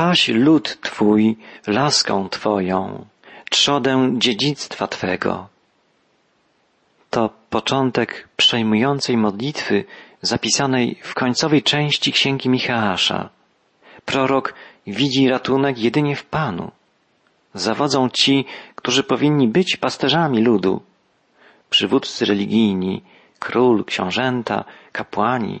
[0.00, 3.04] Paś lud Twój laską Twoją,
[3.50, 5.48] trzodę dziedzictwa Twego.
[7.10, 9.84] To początek przejmującej modlitwy
[10.22, 12.96] zapisanej w końcowej części Księgi Michała.
[14.04, 14.54] Prorok
[14.86, 16.70] widzi ratunek jedynie w Panu.
[17.54, 18.44] Zawodzą ci,
[18.74, 20.82] którzy powinni być pasterzami ludu.
[21.70, 23.02] Przywódcy religijni,
[23.38, 25.60] król, książęta, kapłani.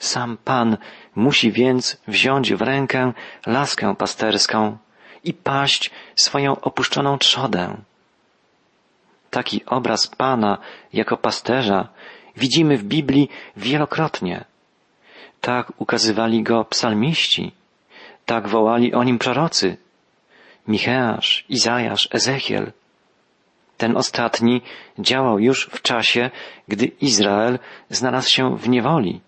[0.00, 0.76] Sam Pan
[1.14, 3.12] musi więc wziąć w rękę
[3.46, 4.78] laskę pasterską
[5.24, 7.76] i paść swoją opuszczoną trzodę.
[9.30, 10.58] Taki obraz Pana
[10.92, 11.88] jako pasterza
[12.36, 14.44] widzimy w Biblii wielokrotnie.
[15.40, 17.52] Tak ukazywali go psalmiści,
[18.26, 19.76] tak wołali o nim prorocy.
[20.68, 22.72] Micheasz, Izajasz, Ezechiel.
[23.76, 24.62] Ten ostatni
[24.98, 26.30] działał już w czasie,
[26.68, 27.58] gdy Izrael
[27.90, 29.20] znalazł się w niewoli.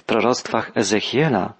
[0.00, 1.52] W proroctwach Ezechiela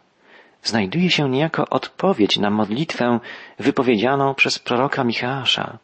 [0.63, 3.21] znajduje się niejako odpowiedź na modlitwę
[3.59, 5.79] wypowiedzianą przez proroka Micheasza.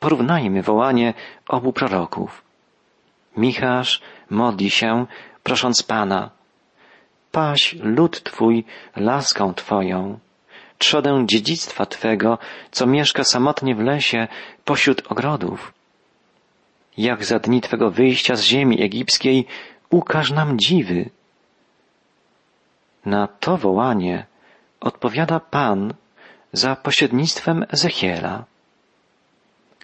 [0.00, 1.14] Porównajmy wołanie
[1.48, 2.42] obu proroków.
[3.36, 5.06] Michasz modli się,
[5.42, 6.30] prosząc Pana,
[7.30, 8.64] paś lud Twój
[8.96, 10.18] laską Twoją,
[10.78, 12.38] trzodę dziedzictwa Twego,
[12.70, 14.28] co mieszka samotnie w lesie
[14.64, 15.72] pośród ogrodów.
[16.98, 19.46] Jak za dni Twego wyjścia z ziemi egipskiej
[19.90, 21.10] ukaż nam dziwy.
[23.04, 24.26] Na to wołanie
[24.80, 25.94] odpowiada Pan
[26.52, 28.44] za pośrednictwem Ezechiela.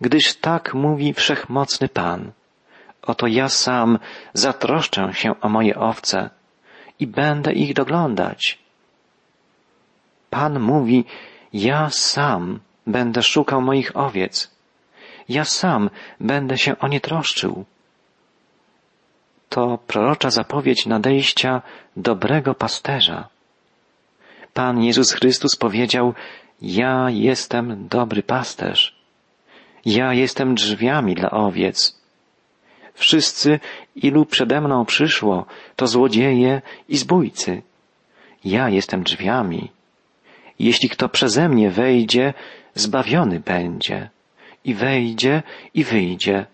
[0.00, 2.32] Gdyż tak mówi wszechmocny Pan.
[3.02, 3.98] Oto ja sam
[4.34, 6.30] zatroszczę się o moje owce
[7.00, 8.58] i będę ich doglądać.
[10.30, 11.04] Pan mówi,
[11.52, 14.50] ja sam będę szukał moich owiec.
[15.28, 17.64] Ja sam będę się o nie troszczył.
[19.48, 21.62] To prorocza zapowiedź nadejścia
[21.96, 23.28] dobrego pasterza.
[24.54, 26.14] Pan Jezus Chrystus powiedział,
[26.62, 28.96] ja jestem dobry pasterz.
[29.84, 31.98] Ja jestem drzwiami dla owiec.
[32.94, 33.60] Wszyscy,
[33.96, 37.62] ilu przede mną przyszło, to złodzieje i zbójcy.
[38.44, 39.70] Ja jestem drzwiami.
[40.58, 42.34] Jeśli kto przeze mnie wejdzie,
[42.74, 44.10] zbawiony będzie.
[44.64, 45.42] I wejdzie,
[45.74, 46.46] i wyjdzie,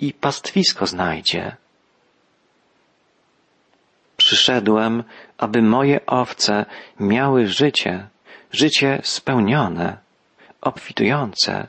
[0.00, 1.56] i pastwisko znajdzie.
[4.32, 5.04] Przyszedłem,
[5.38, 6.64] aby moje owce
[7.00, 8.08] miały życie,
[8.52, 9.96] życie spełnione,
[10.60, 11.68] obfitujące.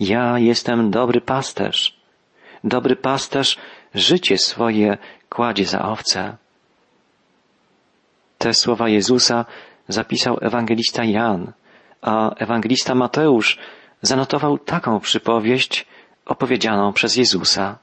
[0.00, 1.96] Ja jestem dobry pasterz.
[2.64, 3.58] Dobry pasterz
[3.94, 4.98] życie swoje
[5.28, 6.36] kładzie za owce.
[8.38, 9.44] Te słowa Jezusa
[9.88, 11.52] zapisał ewangelista Jan,
[12.02, 13.58] a ewangelista Mateusz
[14.02, 15.86] zanotował taką przypowieść
[16.26, 17.78] opowiedzianą przez Jezusa.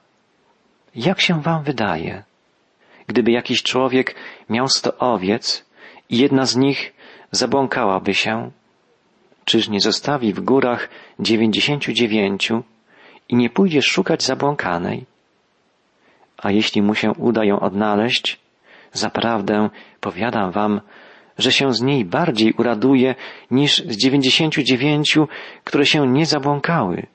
[0.95, 2.23] Jak się wam wydaje?
[3.07, 4.15] Gdyby jakiś człowiek
[4.49, 5.65] miał sto owiec
[6.09, 6.93] i jedna z nich
[7.31, 8.51] zabłąkałaby się,
[9.45, 12.63] czyż nie zostawi w górach dziewięćdziesięciu dziewięciu
[13.29, 15.05] i nie pójdzie szukać zabłąkanej?
[16.37, 18.39] A jeśli mu się uda ją odnaleźć,
[18.93, 20.81] zaprawdę powiadam wam,
[21.37, 23.15] że się z niej bardziej uraduje
[23.51, 25.27] niż z dziewięćdziesięciu dziewięciu,
[25.63, 27.07] które się nie zabłąkały.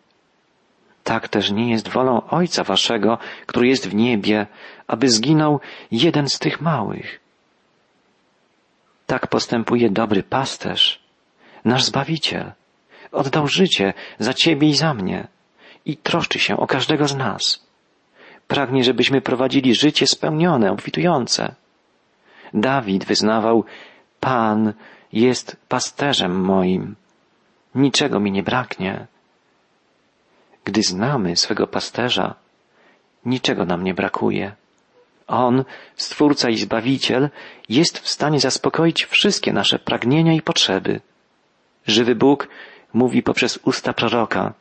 [1.08, 4.46] Tak też nie jest wolą Ojca Waszego, który jest w niebie,
[4.86, 5.60] aby zginął
[5.90, 7.20] jeden z tych małych.
[9.06, 11.00] Tak postępuje dobry pasterz,
[11.64, 12.52] nasz Zbawiciel.
[13.12, 15.28] Oddał życie za Ciebie i za mnie
[15.84, 17.66] i troszczy się o każdego z nas.
[18.48, 21.54] Pragnie, żebyśmy prowadzili życie spełnione, obfitujące.
[22.54, 23.64] Dawid wyznawał,
[24.20, 24.72] Pan
[25.12, 26.96] jest pasterzem moim.
[27.74, 29.06] Niczego mi nie braknie.
[30.68, 32.34] Gdy znamy swego pasterza,
[33.24, 34.52] niczego nam nie brakuje.
[35.26, 35.64] On,
[35.96, 37.30] Stwórca i Zbawiciel,
[37.68, 41.00] jest w stanie zaspokoić wszystkie nasze pragnienia i potrzeby.
[41.86, 42.48] Żywy Bóg
[42.92, 44.54] mówi poprzez usta proroka,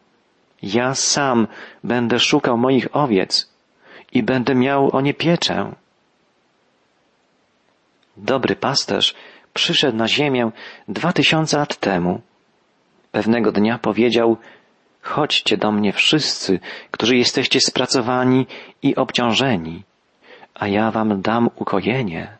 [0.62, 1.48] ja sam
[1.84, 3.52] będę szukał moich owiec
[4.14, 5.76] i będę miał o nie pieczę.
[8.18, 9.16] Dobry pasterz
[9.54, 10.52] przyszedł na ziemię
[10.88, 12.22] dwa tysiące lat temu.
[13.12, 14.38] Pewnego dnia powiedział,
[15.08, 16.60] chodźcie do mnie wszyscy,
[16.92, 18.46] którzy jesteście spracowani
[18.82, 19.84] i obciążeni,
[20.56, 22.38] a ja wam dam ukojenie.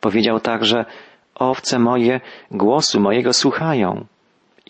[0.00, 0.84] Powiedział także,
[1.34, 4.06] owce moje głosu mojego słuchają.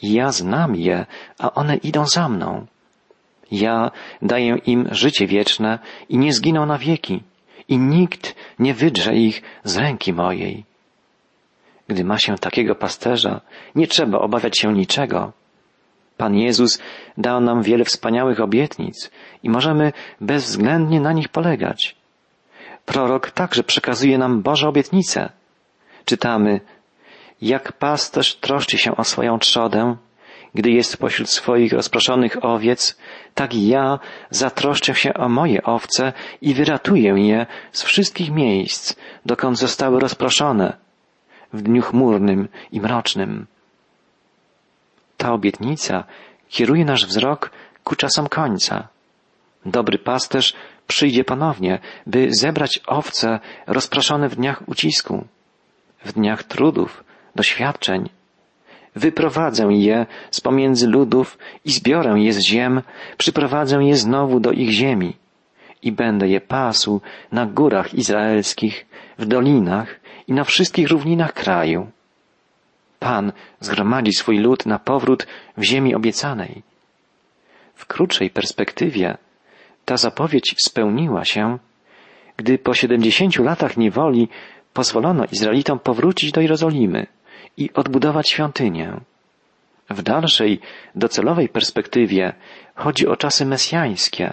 [0.03, 1.07] Ja znam je,
[1.39, 2.67] a one idą za mną.
[3.51, 3.91] Ja
[4.23, 5.79] daję im życie wieczne
[6.09, 7.23] i nie zginą na wieki,
[7.69, 10.65] i nikt nie wydrze ich z ręki mojej.
[11.89, 13.41] Gdy ma się takiego pasterza,
[13.75, 15.40] nie trzeba obawiać się niczego.
[16.21, 16.79] Pan Jezus
[17.19, 19.11] dał nam wiele wspaniałych obietnic
[19.43, 21.97] i możemy bezwzględnie na nich polegać.
[22.87, 25.33] Prorok także przekazuje nam Boże obietnice.
[26.05, 26.61] Czytamy,
[27.43, 29.97] jak pasterz troszczy się o swoją trzodę,
[30.55, 32.99] gdy jest pośród swoich rozproszonych owiec,
[33.35, 33.99] tak ja
[34.31, 36.13] zatroszczę się o moje owce
[36.43, 38.97] i wyratuję je z wszystkich miejsc,
[39.27, 40.77] dokąd zostały rozproszone,
[41.53, 43.47] w dniu chmurnym i mrocznym.
[45.21, 46.05] Ta obietnica
[46.49, 47.53] kieruje nasz wzrok
[47.85, 48.89] ku czasom końca.
[49.67, 50.57] Dobry pasterz
[50.87, 55.25] przyjdzie ponownie, by zebrać owce rozproszone w dniach ucisku,
[56.05, 57.05] w dniach trudów,
[57.37, 58.09] doświadczeń.
[58.97, 62.83] Wyprowadzę je z pomiędzy ludów i zbiorę je z ziem,
[63.19, 65.17] przyprowadzę je znowu do ich ziemi
[65.83, 67.01] i będę je pasł
[67.33, 68.87] na górach izraelskich,
[69.19, 71.91] w dolinach i na wszystkich równinach kraju.
[73.01, 75.27] Pan zgromadzi swój lud na powrót
[75.57, 76.63] w ziemi obiecanej.
[77.75, 79.17] W krótszej perspektywie
[79.85, 81.59] ta zapowiedź spełniła się,
[82.37, 84.29] gdy po siedemdziesięciu latach niewoli
[84.73, 87.07] pozwolono Izraelitom powrócić do Jerozolimy
[87.57, 89.01] i odbudować świątynię.
[89.91, 90.61] W dalszej,
[90.95, 92.33] docelowej perspektywie
[92.75, 94.33] chodzi o czasy mesjańskie,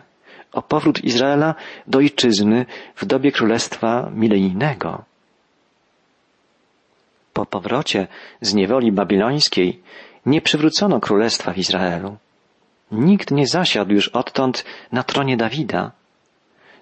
[0.51, 1.55] o powrót Izraela
[1.87, 2.65] do ojczyzny
[2.95, 5.03] w dobie królestwa milenijnego.
[7.37, 8.07] Po powrocie
[8.41, 9.81] z niewoli babilońskiej
[10.25, 12.17] nie przywrócono królestwa w Izraelu.
[12.91, 15.91] Nikt nie zasiadł już odtąd na tronie Dawida.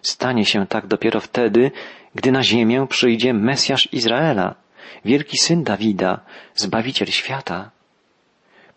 [0.01, 1.71] Stanie się tak dopiero wtedy,
[2.15, 4.55] gdy na ziemię przyjdzie Mesjasz Izraela,
[5.05, 6.19] wielki syn Dawida,
[6.55, 7.71] zbawiciel świata.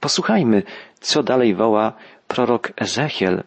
[0.01, 0.63] Posłuchajmy,
[1.01, 1.93] co dalej woła
[2.29, 3.43] prorok Ezechiel,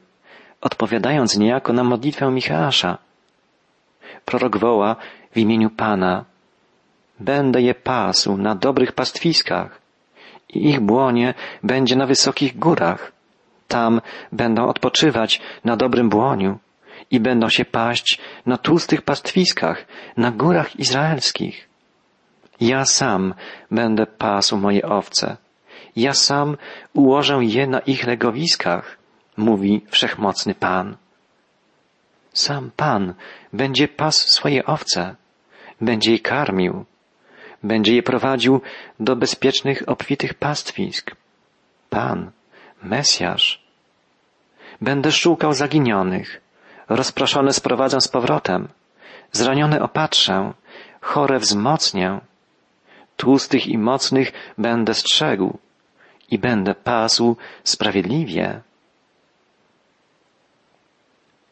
[0.62, 2.98] odpowiadając niejako na modlitwę Micheasza.
[4.26, 4.96] Prorok woła
[5.32, 6.31] w imieniu Pana.
[7.22, 9.82] Będę je pasł na dobrych pastwiskach
[10.50, 11.34] i ich błonie
[11.64, 13.12] będzie na wysokich górach.
[13.68, 14.02] Tam
[14.32, 16.60] będą odpoczywać na dobrym błoniu
[17.12, 19.86] i będą się paść na tłustych pastwiskach,
[20.18, 21.70] na górach izraelskich.
[22.62, 23.34] Ja sam
[23.72, 25.38] będę pasł moje owce.
[25.96, 26.58] Ja sam
[26.94, 28.98] ułożę je na ich legowiskach,
[29.38, 30.98] mówi wszechmocny Pan.
[32.34, 33.14] Sam Pan
[33.54, 35.16] będzie pas swoje owce,
[35.82, 36.86] będzie je karmił,
[37.64, 38.62] będzie je prowadził
[39.00, 41.16] do bezpiecznych, obfitych pastwisk.
[41.90, 42.32] Pan,
[42.84, 43.62] Mesjasz.
[44.82, 46.42] Będę szukał zaginionych,
[46.90, 48.68] rozproszone sprowadzę z powrotem,
[49.32, 50.54] zranione opatrzę,
[51.02, 52.20] chore wzmocnię,
[53.18, 55.58] tłustych i mocnych będę strzegł
[56.30, 58.62] i będę pasł sprawiedliwie.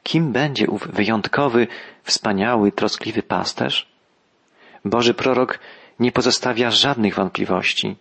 [0.04, 1.68] Kim będzie ów wyjątkowy,
[2.04, 3.88] wspaniały, troskliwy pasterz?
[4.86, 5.60] Boży prorok
[6.00, 7.96] nie pozostawia żadnych wątpliwości.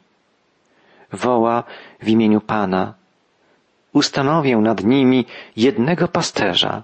[1.12, 1.64] Woła
[2.02, 2.94] w imieniu Pana.
[3.92, 6.82] Ustanowię nad nimi jednego pasterza,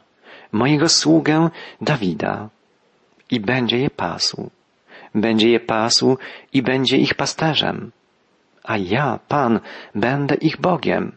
[0.52, 1.50] mojego sługę
[1.80, 2.48] Dawida
[3.30, 4.50] i będzie je pasł.
[5.14, 6.18] Będzie je pasł
[6.52, 7.92] i będzie ich pasterzem.
[8.64, 9.60] A ja, Pan,
[9.94, 11.12] będę ich Bogiem.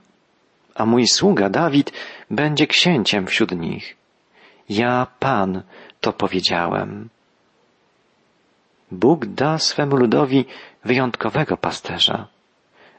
[0.75, 1.91] A mój sługa Dawid
[2.31, 3.95] będzie księciem wśród nich.
[4.69, 5.63] Ja, Pan,
[6.01, 7.09] to powiedziałem.
[8.91, 10.45] Bóg da swemu ludowi
[10.85, 12.27] wyjątkowego pasterza,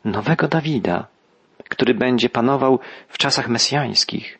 [0.05, 1.07] nowego Dawida,
[1.69, 4.39] który będzie panował w czasach mesjańskich.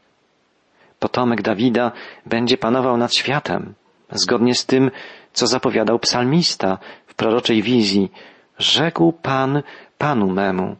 [0.99, 1.93] Potomek Dawida
[2.27, 3.75] będzie panował nad światem,
[4.11, 4.91] zgodnie z tym,
[5.33, 8.13] co zapowiadał psalmista w proroczej wizji.
[8.59, 9.63] Rzekł Pan
[9.99, 10.77] Panu memu,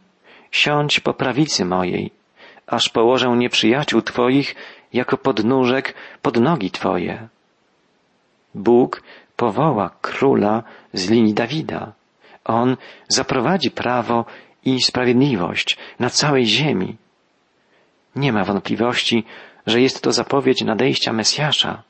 [0.51, 2.11] siądź po prawicy mojej,
[2.67, 4.55] aż położę nieprzyjaciół Twoich
[4.93, 7.27] jako podnóżek pod nogi Twoje.
[8.55, 9.01] Bóg
[9.39, 11.81] powoła króla z linii Dawida.
[12.45, 12.77] On
[13.07, 14.25] zaprowadzi prawo
[14.65, 16.97] i sprawiedliwość na całej ziemi.
[18.15, 19.23] Nie ma wątpliwości,
[19.67, 21.83] że jest to zapowiedź nadejścia Mesjasza.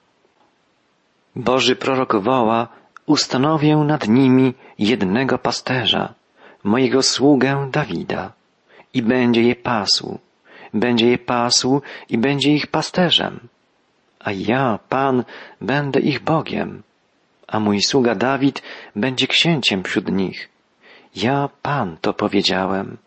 [1.36, 2.68] Boży prorok woła,
[3.06, 6.14] ustanowię nad nimi jednego pasterza,
[6.64, 8.32] mojego sługę Dawida,
[8.94, 10.20] i będzie je pasł,
[10.74, 13.40] będzie je pasł i będzie ich pasterzem.
[14.20, 15.24] A ja, Pan,
[15.62, 16.84] będę ich Bogiem,
[17.52, 18.62] a mój sługa Dawid
[18.96, 20.50] będzie księciem wśród nich.
[21.16, 22.98] Ja, Pan, to powiedziałem.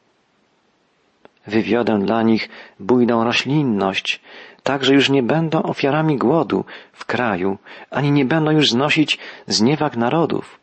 [1.46, 2.48] Wywiodę dla nich
[2.80, 4.20] bujną roślinność,
[4.62, 7.58] tak że już nie będą ofiarami głodu w kraju,
[7.90, 10.58] ani nie będą już znosić zniewag narodów.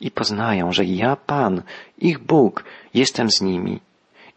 [0.00, 1.62] I poznają, że ja, Pan,
[1.98, 3.80] ich Bóg, jestem z nimi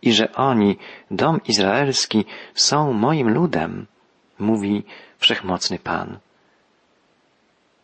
[0.01, 0.77] i że oni,
[1.11, 3.85] dom izraelski, są moim ludem,
[4.39, 4.83] mówi
[5.19, 6.17] wszechmocny Pan.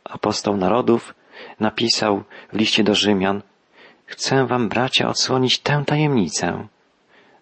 [0.04, 1.16] Apostoł narodów
[1.60, 3.42] napisał w liście do Rzymian,
[4.06, 6.68] Chcę wam, bracia, odsłonić tę tajemnicę,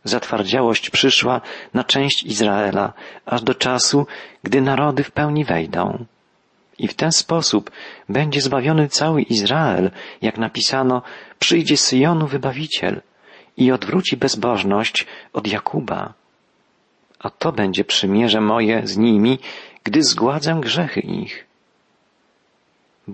[0.03, 1.41] zatwardziałość przyszła
[1.73, 2.93] na część Izraela,
[3.25, 4.07] aż do czasu,
[4.43, 6.05] gdy narody w pełni wejdą.
[6.77, 7.71] I w ten sposób
[8.09, 9.91] będzie zbawiony cały Izrael,
[10.21, 11.01] jak napisano,
[11.39, 13.01] przyjdzie z Syjonu wybawiciel
[13.57, 16.13] i odwróci bezbożność od Jakuba.
[17.19, 19.39] A to będzie przymierze moje z nimi,
[19.83, 21.50] gdy zgładzę grzechy ich.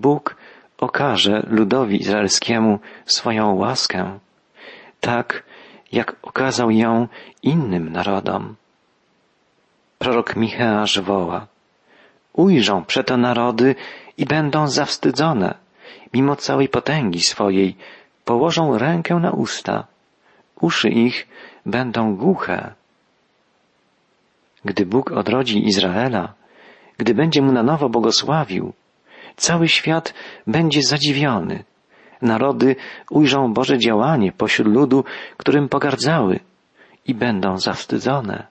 [0.04, 0.36] Bóg
[0.78, 4.18] okaże ludowi izraelskiemu swoją łaskę,
[5.00, 5.42] tak
[5.92, 7.08] jak okazał ją
[7.42, 8.56] innym narodom.
[9.98, 11.46] Prorok Micheasz woła,
[12.32, 13.74] ujrzą przeto narody
[14.16, 15.54] i będą zawstydzone,
[16.14, 17.76] mimo całej potęgi swojej,
[18.24, 19.86] położą rękę na usta,
[20.60, 21.28] uszy ich
[21.66, 22.72] będą głuche.
[24.64, 26.34] Gdy Bóg odrodzi Izraela,
[26.98, 28.72] gdy będzie mu na nowo błogosławił,
[29.38, 30.14] cały świat
[30.46, 31.64] będzie zadziwiony.
[32.22, 32.76] Narody
[33.10, 35.04] ujrzą Boże działanie pośród ludu,
[35.36, 36.40] którym pogardzały
[37.06, 38.46] i będą zawstydzone.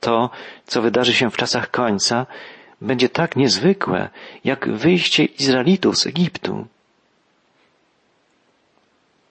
[0.00, 0.30] To,
[0.66, 2.26] co wydarzy się w czasach końca,
[2.80, 4.08] będzie tak niezwykłe,
[4.44, 6.66] jak wyjście Izraelitów z Egiptu.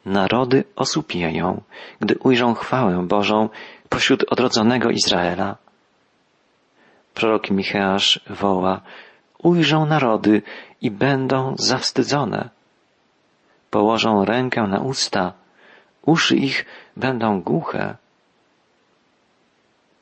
[0.05, 1.61] Narody osupieją,
[1.99, 3.49] gdy ujrzą chwałę Bożą
[3.89, 5.57] pośród odrodzonego Izraela.
[7.13, 8.81] Prorok Micheasz woła,
[9.43, 10.41] ujrzą narody
[10.81, 12.49] i będą zawstydzone.
[13.69, 15.33] Położą rękę na usta,
[16.01, 16.65] uszy ich
[16.97, 17.95] będą głuche.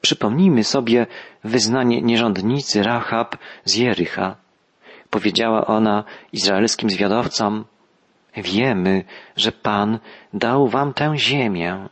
[0.02, 1.08] Przypomnijmy sobie
[1.44, 4.36] wyznanie nierządnicy Rahab z Jericha.
[5.10, 7.66] Powiedziała ona izraelskim zwiadowcom,
[8.38, 9.04] wiemy,
[9.36, 10.00] że Pan
[10.34, 11.90] dał wam tę ziemię.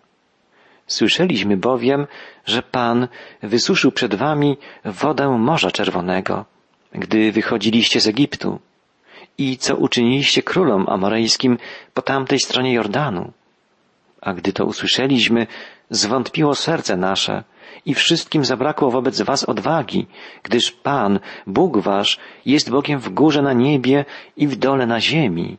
[0.88, 2.08] Słyszeliśmy bowiem,
[2.46, 3.08] że Pan
[3.44, 6.46] wysuszył przed wami wodę Morza Czerwonego,
[6.94, 8.60] gdy wychodziliście z Egiptu
[9.38, 11.58] i co uczyniliście królom amorejskim
[11.94, 13.32] po tamtej stronie Jordanu.
[14.22, 15.48] A gdy to usłyszeliśmy,
[15.90, 17.44] zwątpiło serce nasze
[17.86, 20.08] i wszystkim zabrakło wobec was odwagi,
[20.44, 24.06] gdyż Pan, Bóg wasz, jest Bogiem w górze na niebie
[24.38, 25.58] i w dole na ziemi.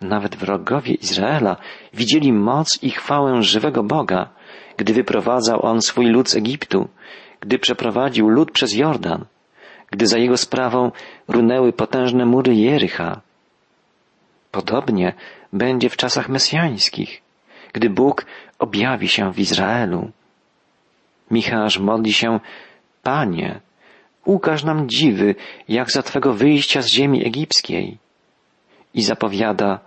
[0.00, 1.56] Nawet wrogowie Izraela
[1.94, 4.28] widzieli moc i chwałę żywego Boga,
[4.76, 6.88] gdy wyprowadzał On swój lud z Egiptu,
[7.40, 9.24] gdy przeprowadził lud przez Jordan,
[9.90, 10.90] gdy za jego sprawą
[11.28, 13.20] runęły potężne mury Jericha.
[14.50, 15.12] Podobnie
[15.52, 17.22] będzie w czasach mesjańskich,
[17.72, 18.26] gdy Bóg
[18.58, 20.10] objawi się w Izraelu.
[21.30, 22.40] Michasz modli się,
[23.02, 23.60] Panie,
[24.24, 25.34] ukaż nam dziwy,
[25.68, 27.98] jak za Twego wyjścia z ziemi egipskiej.
[28.94, 29.80] I zapowiada,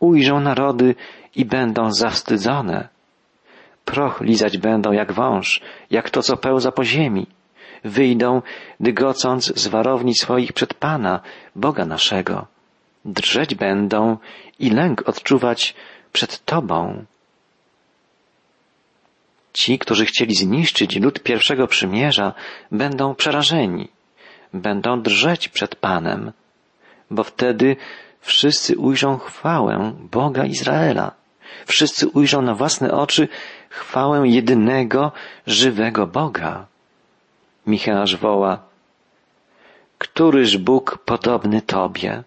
[0.00, 0.94] ujrzą narody
[1.36, 2.88] i będą zawstydzone.
[3.84, 7.26] Proch lizać będą jak wąż, jak to, co pełza po ziemi.
[7.84, 8.42] Wyjdą,
[8.80, 11.20] dygocąc z warowni swoich przed Pana,
[11.56, 12.46] Boga naszego.
[13.04, 14.16] Drżeć będą
[14.58, 15.74] i lęk odczuwać
[16.12, 17.04] przed Tobą.
[19.52, 22.32] Ci, którzy chcieli zniszczyć lud pierwszego przymierza,
[22.72, 23.88] będą przerażeni,
[24.52, 26.32] będą drżeć przed Panem,
[27.10, 27.76] bo wtedy
[28.20, 31.12] wszyscy ujrzą chwałę Boga Izraela.
[31.66, 33.28] Wszyscy ujrzą na własne oczy
[33.68, 35.12] chwałę jedynego,
[35.46, 36.66] żywego Boga.
[37.66, 38.58] Michałasz woła,
[39.98, 42.22] Któryż Bóg podobny Tobie,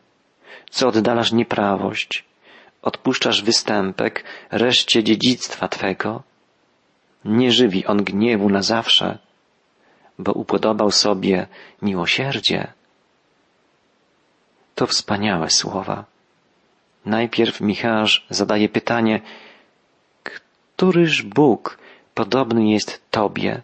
[0.70, 2.26] co oddalasz nieprawość,
[2.82, 6.24] odpuszczasz występek reszcie dziedzictwa Twego?
[7.26, 9.18] Nie żywi On gniewu na zawsze,
[10.20, 11.48] bo upodobał sobie
[11.82, 12.74] miłosierdzie.
[14.76, 16.06] To wspaniałe słowa.
[17.06, 19.22] Najpierw Michał zadaje pytanie,
[20.24, 21.78] któryż Bóg
[22.14, 23.62] podobny jest Tobie?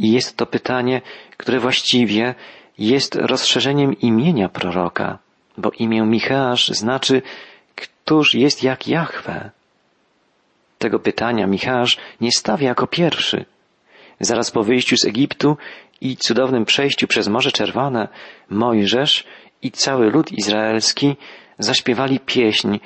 [0.00, 1.00] I jest to pytanie,
[1.36, 2.34] które właściwie
[2.78, 5.18] jest rozszerzeniem imienia proroka,
[5.58, 7.22] bo imię Michałasz znaczy,
[7.74, 9.50] któż jest jak Jahwe.
[10.78, 13.44] Tego pytania Michałasz nie stawia jako pierwszy.
[14.20, 15.56] Zaraz po wyjściu z Egiptu
[16.00, 18.08] i cudownym przejściu przez Morze Czerwone,
[18.50, 19.24] Mojżesz
[19.62, 21.16] i cały lud izraelski
[21.58, 22.78] zaśpiewali pieśń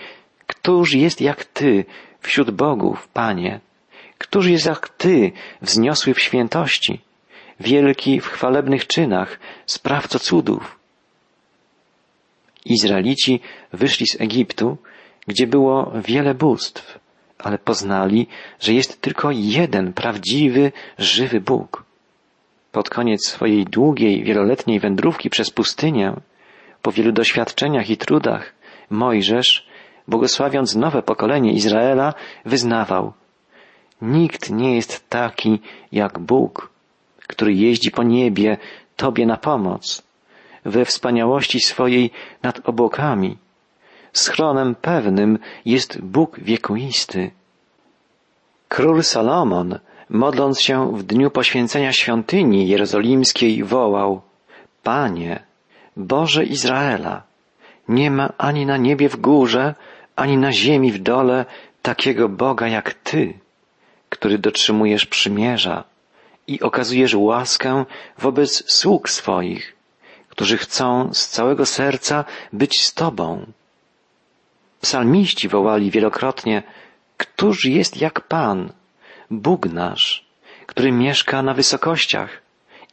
[0.47, 1.85] Któż jest jak Ty
[2.21, 3.61] wśród bogów, Panie?
[4.25, 7.01] Któż jest jak Ty, wzniosły w świętości,
[7.61, 10.79] wielki w chwalebnych czynach, sprawco cudów?
[12.65, 13.41] Izraelici
[13.73, 14.77] wyszli z Egiptu,
[15.27, 16.99] gdzie było wiele bóstw,
[17.39, 18.27] ale poznali,
[18.61, 21.85] że jest tylko jeden prawdziwy, żywy Bóg.
[22.73, 26.13] Pod koniec swojej długiej, wieloletniej wędrówki przez pustynię,
[26.83, 28.53] po wielu doświadczeniach i trudach,
[28.91, 29.67] Mojżesz,
[30.09, 32.15] błogosławiąc nowe pokolenie Izraela,
[32.45, 33.13] wyznawał
[34.05, 35.61] Nikt nie jest taki
[35.93, 36.71] jak Bóg,
[37.27, 38.57] który jeździ po niebie
[38.97, 40.03] Tobie na pomoc,
[40.65, 42.11] we wspaniałości swojej
[42.43, 43.37] nad obłokami.
[44.13, 47.31] Schronem pewnym jest Bóg wiekuisty.
[48.69, 49.79] Król Salomon,
[50.11, 54.21] modląc się w dniu poświęcenia świątyni jerozolimskiej, wołał
[54.83, 55.43] Panie,
[55.97, 57.23] Boże Izraela,
[57.89, 59.75] nie ma ani na niebie w górze,
[60.17, 61.45] ani na ziemi w dole
[61.83, 63.44] takiego Boga jak Ty,
[64.15, 65.85] który dotrzymujesz przymierza
[66.47, 67.85] i okazujesz łaskę
[68.19, 69.77] wobec sług swoich,
[70.29, 73.47] którzy chcą z całego serca być z Tobą.
[74.81, 76.63] Psalmiści wołali wielokrotnie,
[77.17, 78.73] Któż jest jak Pan,
[79.31, 80.25] Bóg nasz,
[80.67, 82.31] który mieszka na wysokościach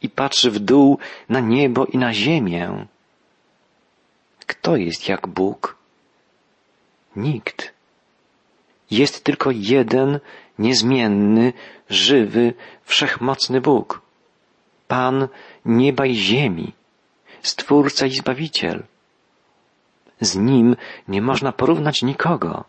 [0.02, 0.98] i patrzy w dół
[1.28, 2.86] na niebo i na ziemię?
[4.46, 5.76] Kto jest jak Bóg?
[7.16, 7.72] Nikt.
[8.90, 10.20] Jest tylko jeden
[10.58, 11.52] niezmienny,
[11.90, 12.54] żywy,
[12.84, 14.00] wszechmocny Bóg.
[14.88, 15.28] Pan
[15.64, 16.72] nieba i ziemi,
[17.42, 18.82] Stwórca i Zbawiciel.
[20.20, 20.76] Z Nim
[21.08, 22.64] nie można porównać nikogo.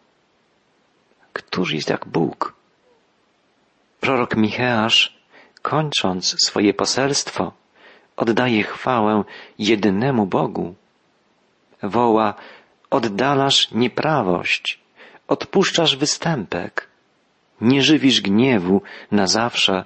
[1.33, 2.53] Któż jest jak Bóg?
[4.01, 5.17] Prorok Micheasz,
[5.61, 7.51] kończąc swoje poselstwo,
[8.17, 9.23] oddaje chwałę
[9.59, 10.75] jedynemu Bogu.
[11.83, 12.33] Woła,
[12.89, 14.79] oddalasz nieprawość,
[15.27, 16.89] odpuszczasz występek,
[17.63, 19.83] nie żywisz gniewu na zawsze,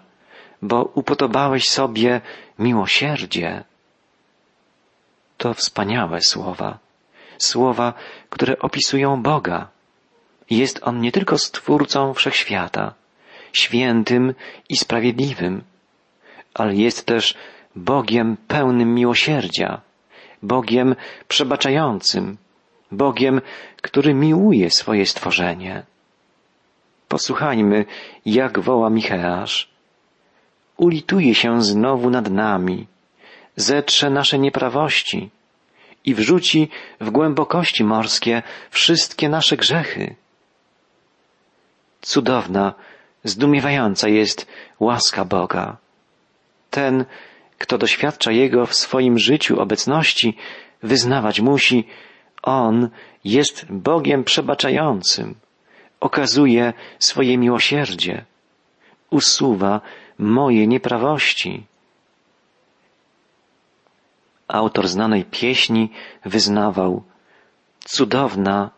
[0.62, 2.22] bo upodobałeś sobie
[2.60, 3.64] miłosierdzie.
[5.38, 6.80] To wspaniałe słowa,
[7.38, 7.94] słowa,
[8.30, 9.68] które opisują Boga.
[10.50, 12.94] Jest On nie tylko Stwórcą Wszechświata,
[13.54, 14.34] świętym
[14.70, 15.64] i sprawiedliwym,
[16.54, 17.36] ale jest też
[17.76, 19.82] Bogiem pełnym miłosierdzia,
[20.44, 20.96] Bogiem
[21.28, 22.38] przebaczającym,
[22.92, 23.42] Bogiem,
[23.82, 25.84] który miłuje swoje stworzenie.
[27.08, 27.86] Posłuchajmy,
[28.26, 29.70] jak woła Micheasz.
[30.78, 32.88] Ulituje się znowu nad nami,
[33.56, 35.30] zetrze nasze nieprawości
[36.06, 36.70] i wrzuci
[37.02, 40.16] w głębokości morskie wszystkie nasze grzechy.
[42.02, 42.74] Cudowna,
[43.24, 44.48] zdumiewająca jest
[44.80, 45.78] łaska Boga.
[46.70, 47.06] Ten,
[47.58, 50.38] kto doświadcza Jego w swoim życiu obecności,
[50.84, 51.88] wyznawać musi,
[52.44, 52.90] On
[53.24, 55.36] jest Bogiem przebaczającym,
[56.00, 58.26] okazuje swoje miłosierdzie,
[59.10, 59.82] usuwa
[60.20, 61.64] moje nieprawości.
[64.48, 65.92] Autor znanej pieśni
[66.26, 67.04] wyznawał,
[67.86, 68.70] cudowna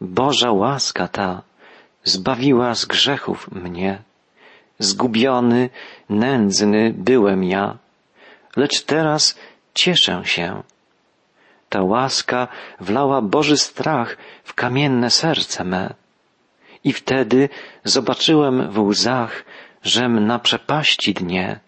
[0.00, 1.42] Boża łaska ta
[2.04, 4.02] zbawiła z grzechów mnie.
[4.78, 5.70] Zgubiony,
[6.08, 7.78] nędzny byłem ja,
[8.56, 9.38] lecz teraz
[9.74, 10.62] cieszę się.
[11.68, 12.48] Ta łaska
[12.80, 15.94] wlała Boży strach w kamienne serce me.
[16.84, 17.48] I wtedy
[17.84, 19.44] zobaczyłem w łzach,
[19.82, 21.60] żem na przepaści dnie.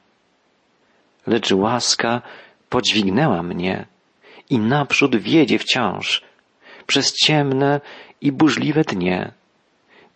[1.27, 2.23] Lecz łaska
[2.69, 3.87] podźwignęła mnie
[4.51, 6.23] i naprzód wiedzie wciąż
[6.87, 7.81] przez ciemne
[8.21, 9.33] i burzliwe dnie,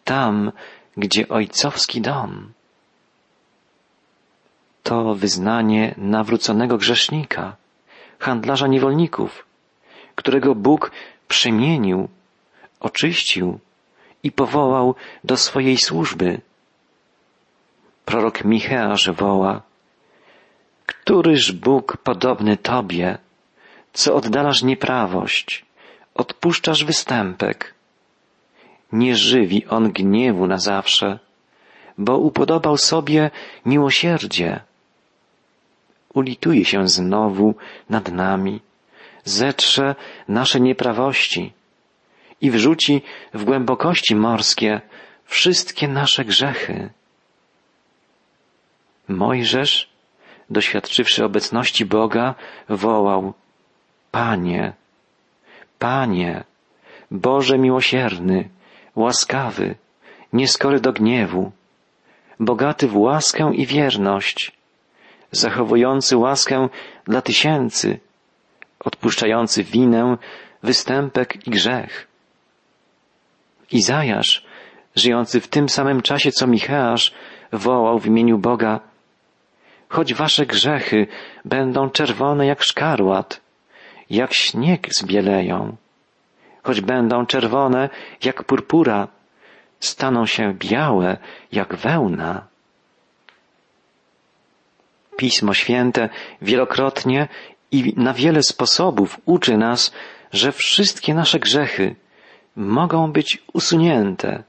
[0.04, 0.52] tam,
[0.96, 2.52] gdzie ojcowski dom.
[4.82, 7.56] To wyznanie nawróconego grzesznika,
[8.18, 9.46] handlarza niewolników,
[10.14, 10.90] którego Bóg
[11.28, 12.08] przemienił,
[12.80, 13.58] oczyścił
[14.22, 16.40] i powołał do swojej służby.
[18.04, 19.62] Prorok Micheasz woła,
[20.86, 23.18] Któryż Bóg podobny Tobie,
[23.92, 25.64] co oddalasz nieprawość,
[26.14, 27.74] odpuszczasz występek.
[28.92, 31.18] Nie żywi On gniewu na zawsze,
[31.98, 33.30] bo upodobał sobie
[33.66, 34.60] miłosierdzie.
[36.14, 37.54] Ulituje się znowu
[37.88, 38.60] nad nami,
[39.24, 39.94] zetrze
[40.28, 41.52] nasze nieprawości
[42.40, 43.02] i wrzuci
[43.34, 44.80] w głębokości morskie
[45.24, 46.90] wszystkie nasze grzechy.
[49.08, 49.88] Mojżesz,
[50.50, 52.34] doświadczywszy obecności Boga,
[52.68, 53.34] wołał,
[54.10, 54.72] Panie,
[55.78, 56.44] Panie,
[57.10, 58.48] Boże miłosierny,
[58.96, 59.74] łaskawy,
[60.32, 61.52] nieskory do gniewu,
[62.40, 64.52] bogaty w łaskę i wierność,
[65.32, 66.68] zachowujący łaskę
[67.04, 68.00] dla tysięcy,
[68.80, 70.16] odpuszczający winę,
[70.62, 72.09] występek i grzech.
[73.72, 74.44] Izajasz,
[74.96, 77.14] żyjący w tym samym czasie co Micheasz,
[77.52, 78.80] wołał w imieniu Boga,
[79.88, 81.06] choć wasze grzechy
[81.44, 83.40] będą czerwone jak szkarłat,
[84.10, 85.76] jak śnieg zbieleją,
[86.62, 87.88] choć będą czerwone
[88.24, 89.08] jak purpura,
[89.80, 91.16] staną się białe
[91.52, 92.46] jak wełna.
[95.16, 96.08] Pismo Święte
[96.42, 97.28] wielokrotnie
[97.72, 99.92] i na wiele sposobów uczy nas,
[100.32, 101.96] że wszystkie nasze grzechy
[102.60, 104.42] mogą być usunięte,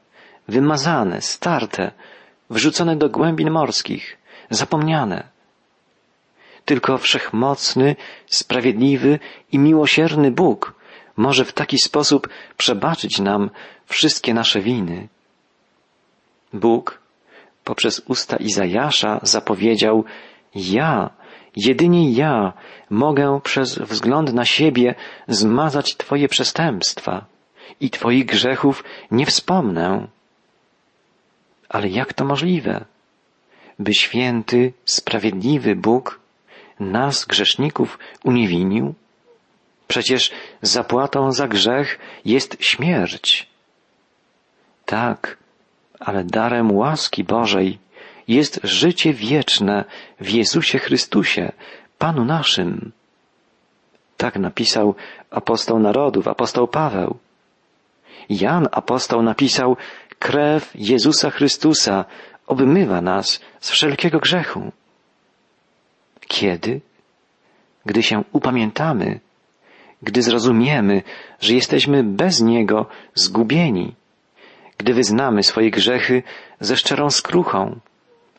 [0.47, 1.91] wymazane, starte,
[2.49, 4.17] wrzucone do głębin morskich,
[4.49, 5.23] zapomniane.
[6.65, 7.95] Tylko wszechmocny,
[8.27, 9.19] sprawiedliwy
[9.51, 10.73] i miłosierny Bóg
[11.17, 13.49] może w taki sposób przebaczyć nam
[13.85, 15.07] wszystkie nasze winy.
[16.53, 16.99] Bóg
[17.63, 20.05] poprzez usta Izajasza zapowiedział,
[20.55, 21.09] ja
[21.55, 22.53] jedynie ja
[22.89, 24.95] mogę przez wzgląd na siebie
[25.27, 27.30] zmazać Twoje przestępstwa
[27.79, 30.07] i Twoich grzechów nie wspomnę.
[31.69, 32.85] Ale jak to możliwe?
[33.79, 36.19] By święty, sprawiedliwy Bóg
[36.79, 38.93] nas, grzeszników, uniewinił?
[39.87, 40.31] Przecież
[40.61, 43.47] zapłatą za grzech jest śmierć.
[44.85, 45.37] Tak,
[45.99, 47.79] ale darem łaski Bożej
[48.27, 49.85] jest życie wieczne
[50.19, 51.51] w Jezusie Chrystusie,
[51.97, 52.91] Panu naszym.
[54.17, 54.95] Tak napisał
[55.31, 57.17] apostoł narodów, apostoł Paweł.
[58.29, 59.77] Jan apostoł napisał,
[60.19, 62.05] krew Jezusa Chrystusa
[62.47, 64.71] obmywa nas z wszelkiego grzechu.
[66.27, 66.81] Kiedy?
[67.85, 69.19] Gdy się upamiętamy,
[70.01, 71.03] gdy zrozumiemy,
[71.39, 73.95] że jesteśmy bez Niego zgubieni,
[74.77, 76.23] gdy wyznamy swoje grzechy
[76.59, 77.79] ze szczerą skruchą,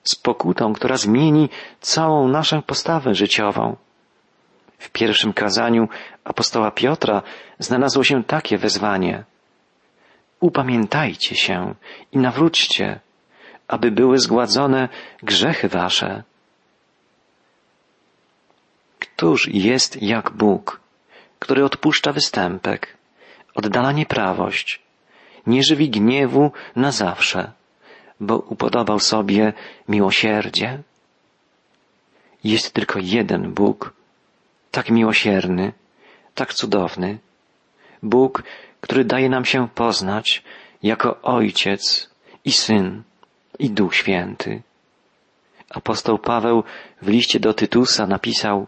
[0.04, 1.48] z pokutą, która zmieni
[1.80, 3.76] całą naszą postawę życiową.
[4.78, 5.88] W pierwszym kazaniu
[6.24, 7.22] apostoła Piotra
[7.58, 9.24] znalazło się takie wezwanie.
[10.42, 11.74] Upamiętajcie się
[12.12, 13.00] i nawróćcie,
[13.68, 14.88] aby były zgładzone
[15.22, 16.22] grzechy wasze.
[18.98, 20.80] Któż jest jak Bóg,
[21.38, 22.96] który odpuszcza występek,
[23.54, 24.80] oddala nieprawość,
[25.46, 27.52] nie żywi gniewu na zawsze,
[28.20, 29.52] bo upodobał sobie
[29.88, 30.82] miłosierdzie?
[32.44, 33.94] Jest tylko jeden Bóg,
[34.70, 35.72] tak miłosierny,
[36.34, 37.18] tak cudowny.
[38.02, 38.42] Bóg,
[38.82, 40.42] który daje nam się poznać
[40.82, 42.10] jako Ojciec
[42.44, 43.02] i Syn
[43.58, 44.62] i Duch Święty.
[45.70, 46.64] Apostoł Paweł
[47.02, 48.66] w liście do Tytusa napisał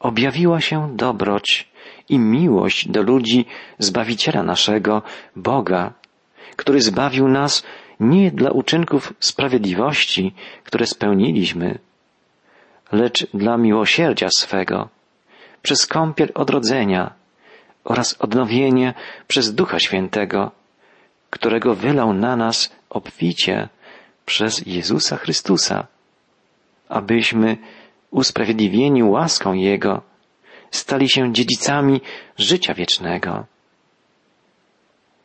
[0.00, 1.68] Objawiła się dobroć
[2.08, 3.46] i miłość do ludzi
[3.78, 5.02] Zbawiciela naszego,
[5.36, 5.92] Boga,
[6.56, 7.62] który zbawił nas
[8.00, 11.78] nie dla uczynków sprawiedliwości, które spełniliśmy,
[12.92, 14.88] lecz dla miłosierdzia swego,
[15.62, 17.15] przez kąpiel odrodzenia
[17.86, 18.94] oraz odnowienie
[19.28, 20.50] przez Ducha Świętego,
[21.30, 23.68] którego wylał na nas obficie
[24.26, 25.86] przez Jezusa Chrystusa,
[26.88, 27.56] abyśmy
[28.10, 30.02] usprawiedliwieni łaską Jego
[30.70, 32.00] stali się dziedzicami
[32.38, 33.44] życia wiecznego.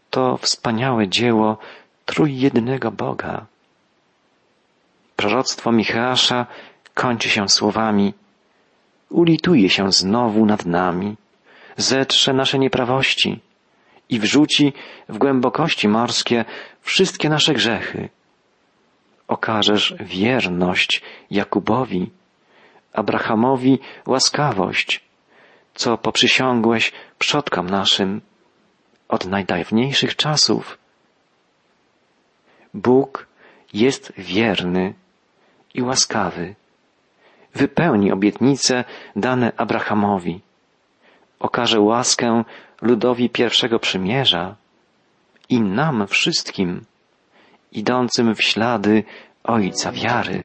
[0.10, 1.58] To wspaniałe dzieło
[2.06, 3.46] trójjednego Boga.
[5.16, 6.46] Proroctwo Michała
[6.94, 8.14] kończy się słowami
[9.10, 11.16] ulituje się znowu nad nami,
[11.78, 13.40] zetrze nasze nieprawości
[14.10, 14.74] i wrzuci
[15.10, 16.46] w głębokości morskie
[16.82, 18.10] wszystkie nasze grzechy.
[19.28, 22.12] Okażesz wierność Jakubowi,
[22.94, 25.02] Abrahamowi łaskawość,
[25.74, 28.22] co poprzysiągłeś przodkom naszym
[29.08, 30.78] od najdawniejszych czasów.
[32.74, 33.28] Bóg
[33.74, 34.94] jest wierny
[35.74, 36.56] i łaskawy.
[37.54, 38.84] Wypełni obietnice
[39.16, 40.42] dane Abrahamowi.
[41.42, 42.44] Okaże łaskę
[42.82, 44.56] ludowi pierwszego przymierza
[45.50, 46.86] i nam wszystkim,
[47.72, 49.04] idącym w ślady
[49.44, 50.42] Ojca wiary.